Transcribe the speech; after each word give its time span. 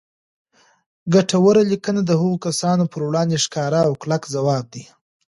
ګټوره 1.13 1.61
لیکنه 1.71 2.01
د 2.05 2.11
هغو 2.19 2.35
کسانو 2.45 2.83
پر 2.91 3.01
وړاندې 3.07 3.37
ښکاره 3.45 3.79
او 3.87 3.93
کلک 4.01 4.23
ځواب 4.35 4.65
دی 4.73 4.83